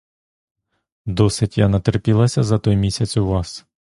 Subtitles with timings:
[1.05, 3.65] Досить я натерпілася за той місяць у вас.